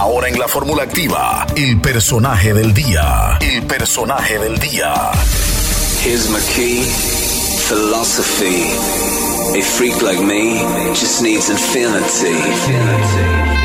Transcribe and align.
Ahora 0.00 0.28
en 0.28 0.38
la 0.38 0.48
fórmula 0.48 0.84
activa, 0.84 1.46
el 1.54 1.78
personaje 1.78 2.54
del 2.54 2.72
día. 2.72 3.36
El 3.38 3.66
personaje 3.66 4.38
del 4.38 4.58
día. 4.58 4.94
Here's 6.02 6.30
my 6.30 6.40
key, 6.54 6.86
philosophy. 7.70 8.66
A 9.56 9.62
freak 9.62 10.02
like 10.02 10.20
me 10.20 10.58
just 10.92 11.22
needs 11.22 11.48
infinity. 11.48 12.34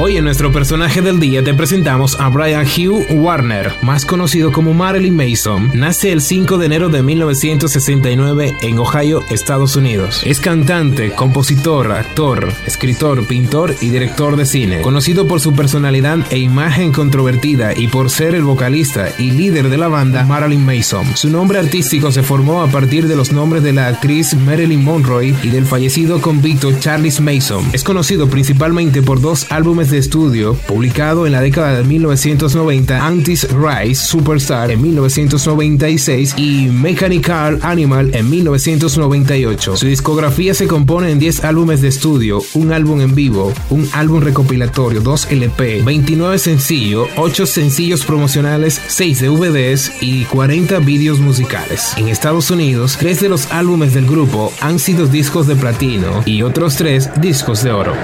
Hoy 0.00 0.16
en 0.16 0.22
nuestro 0.22 0.52
personaje 0.52 1.02
del 1.02 1.18
día 1.18 1.42
te 1.42 1.52
presentamos 1.54 2.20
a 2.20 2.28
Brian 2.28 2.64
Hugh 2.64 3.04
Warner, 3.10 3.72
más 3.82 4.06
conocido 4.06 4.52
como 4.52 4.72
Marilyn 4.72 5.16
Mason. 5.16 5.72
Nace 5.74 6.12
el 6.12 6.20
5 6.20 6.56
de 6.56 6.66
enero 6.66 6.88
de 6.88 7.02
1969 7.02 8.54
en 8.62 8.78
Ohio, 8.78 9.24
Estados 9.28 9.74
Unidos. 9.74 10.22
Es 10.24 10.38
cantante, 10.38 11.10
compositor, 11.10 11.90
actor, 11.90 12.48
escritor, 12.64 13.26
pintor 13.26 13.74
y 13.80 13.88
director 13.88 14.36
de 14.36 14.46
cine. 14.46 14.82
Conocido 14.82 15.26
por 15.26 15.40
su 15.40 15.52
personalidad 15.52 16.18
e 16.30 16.38
imagen 16.38 16.92
controvertida 16.92 17.76
y 17.76 17.88
por 17.88 18.08
ser 18.08 18.36
el 18.36 18.44
vocalista 18.44 19.08
y 19.18 19.32
líder 19.32 19.68
de 19.68 19.78
la 19.78 19.88
banda 19.88 20.22
Marilyn 20.24 20.64
Mason. 20.64 21.16
Su 21.16 21.28
nombre 21.28 21.58
artístico 21.58 22.12
se 22.12 22.22
formó 22.22 22.62
a 22.62 22.68
partir 22.68 23.08
de 23.08 23.16
los 23.16 23.32
nombres 23.32 23.64
de 23.64 23.72
la 23.72 23.87
actriz 23.88 24.34
Marilyn 24.34 24.84
Monroe 24.84 25.34
y 25.42 25.48
del 25.48 25.66
fallecido 25.66 26.20
convicto 26.20 26.72
Charles 26.78 27.20
Mason. 27.20 27.64
Es 27.72 27.84
conocido 27.84 28.28
principalmente 28.28 29.02
por 29.02 29.20
dos 29.20 29.46
álbumes 29.50 29.90
de 29.90 29.98
estudio, 29.98 30.54
publicado 30.66 31.26
en 31.26 31.32
la 31.32 31.40
década 31.40 31.76
de 31.76 31.84
1990, 31.84 33.04
Antis 33.04 33.48
Rise 33.50 34.04
Superstar 34.04 34.70
en 34.70 34.82
1996 34.82 36.34
y 36.36 36.66
Mechanical 36.66 37.58
Animal 37.62 38.14
en 38.14 38.30
1998. 38.30 39.76
Su 39.76 39.86
discografía 39.86 40.54
se 40.54 40.66
compone 40.66 41.10
en 41.10 41.18
10 41.18 41.44
álbumes 41.44 41.80
de 41.80 41.88
estudio, 41.88 42.42
un 42.54 42.72
álbum 42.72 43.00
en 43.00 43.14
vivo, 43.14 43.52
un 43.70 43.88
álbum 43.92 44.20
recopilatorio, 44.20 45.00
2 45.00 45.28
LP, 45.30 45.82
29 45.82 46.38
sencillos, 46.38 47.08
8 47.16 47.46
sencillos 47.46 48.04
promocionales, 48.04 48.80
6 48.86 49.20
DVDs 49.22 49.92
y 50.00 50.24
40 50.24 50.78
vídeos 50.80 51.18
musicales. 51.18 51.92
En 51.96 52.08
Estados 52.08 52.50
Unidos, 52.50 52.96
3 52.98 53.20
de 53.20 53.28
los 53.28 53.50
álbumes 53.52 53.77
del 53.86 54.06
grupo 54.06 54.52
han 54.60 54.80
sido 54.80 55.06
discos 55.06 55.46
de 55.46 55.54
platino 55.54 56.22
y 56.26 56.42
otros 56.42 56.76
3 56.76 57.20
discos 57.20 57.62
de 57.62 57.70
oro. 57.70 57.94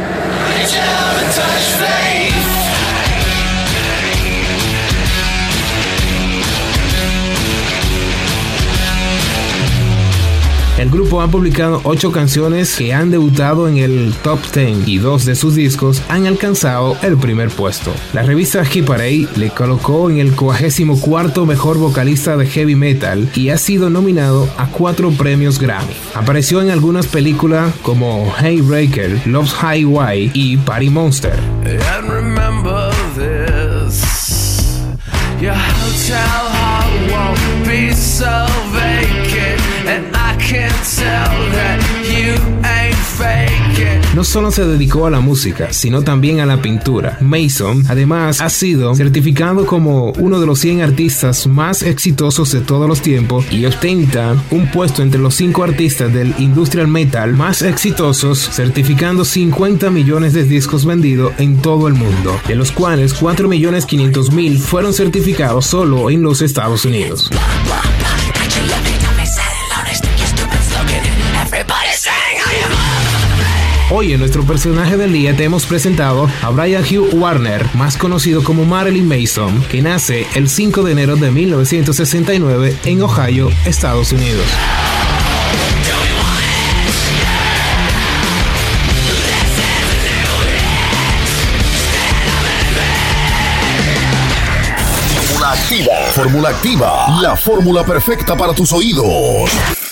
El 10.85 10.91
grupo 10.91 11.23
ha 11.23 11.29
publicado 11.29 11.81
8 11.85 12.13
canciones 12.13 12.77
que 12.77 12.93
han 12.93 13.11
debutado 13.11 13.69
en 13.69 13.79
el 13.79 14.13
top 14.23 14.39
10 14.53 14.87
y 14.87 14.99
dos 14.99 15.25
de 15.25 15.35
sus 15.35 15.55
discos 15.55 16.03
han 16.11 16.27
alcanzado 16.27 16.99
el 17.01 17.17
primer 17.17 17.49
puesto. 17.49 17.91
La 18.13 18.23
revista 18.23 18.63
Hit 18.67 18.87
le 19.35 19.49
colocó 19.49 20.11
en 20.11 20.19
el 20.19 20.37
44 20.37 21.47
mejor 21.47 21.79
vocalista 21.79 22.37
de 22.37 22.45
heavy 22.45 22.77
metal 22.77 23.31
y 23.35 23.49
ha 23.49 23.57
sido 23.57 23.89
nominado 23.89 24.47
a 24.59 24.67
4 24.67 25.13
premios 25.13 25.59
Grammy. 25.59 25.95
Apareció 26.13 26.61
en 26.61 26.69
algunas 26.69 27.07
películas 27.07 27.73
como 27.81 28.31
Hey 28.39 28.61
Breaker, 28.61 29.27
Love's 29.27 29.55
Highway 29.55 30.33
y 30.35 30.59
Party 30.59 30.91
Monster. 30.91 31.33
No 44.15 44.23
solo 44.23 44.53
se 44.53 44.65
dedicó 44.65 45.07
a 45.07 45.11
la 45.11 45.19
música, 45.19 45.73
sino 45.73 46.03
también 46.03 46.39
a 46.39 46.47
la 46.47 46.63
pintura. 46.63 47.19
Mason, 47.21 47.85
además, 47.89 48.41
ha 48.41 48.49
sido 48.49 48.95
certificado 48.95 49.67
como 49.67 50.13
uno 50.13 50.39
de 50.39 50.47
los 50.47 50.61
100 50.61 50.83
artistas 50.83 51.49
más 51.49 51.83
exitosos 51.83 52.53
de 52.53 52.61
todos 52.61 52.89
los 52.89 53.03
tiempos 53.03 53.45
y 53.51 53.67
ostenta 53.67 54.37
un 54.53 54.71
puesto 54.71 55.03
entre 55.03 55.21
los 55.21 55.35
5 55.35 55.65
artistas 55.65 56.13
del 56.13 56.33
industrial 56.39 56.87
metal 56.87 57.33
más 57.35 57.63
exitosos, 57.63 58.39
certificando 58.39 59.25
50 59.25 59.91
millones 59.91 60.33
de 60.33 60.45
discos 60.45 60.85
vendidos 60.85 61.33
en 61.39 61.61
todo 61.61 61.89
el 61.89 61.95
mundo, 61.95 62.39
de 62.47 62.55
los 62.55 62.71
cuales 62.71 63.15
4 63.15 63.49
millones 63.49 63.85
500 63.85 64.31
mil 64.31 64.59
fueron 64.61 64.95
certificados 64.95 65.67
solo 65.67 66.09
en 66.09 66.23
los 66.23 66.41
Estados 66.41 66.85
Unidos. 66.85 67.31
Hoy 73.97 74.13
en 74.13 74.19
nuestro 74.19 74.43
personaje 74.43 74.97
del 74.97 75.13
día 75.13 75.37
te 75.37 75.45
hemos 75.45 75.67
presentado 75.67 76.29
a 76.43 76.51
Brian 76.51 76.83
Hugh 76.83 77.15
Warner, 77.15 77.65
más 77.77 77.97
conocido 77.97 78.43
como 78.43 78.65
Marilyn 78.65 79.07
Mason, 79.07 79.63
que 79.71 79.83
nace 79.83 80.27
el 80.35 80.49
5 80.49 80.83
de 80.83 80.91
enero 80.91 81.15
de 81.15 81.31
1969 81.31 82.77
en 82.87 83.03
Ohio, 83.03 83.51
Estados 83.65 84.11
Unidos. 84.11 84.45
Fórmula 95.23 95.53
activa. 95.53 95.95
Fórmula 96.13 96.49
activa. 96.49 97.21
La 97.23 97.37
fórmula 97.37 97.85
perfecta 97.85 98.37
para 98.37 98.53
tus 98.55 98.73
oídos. 98.73 99.84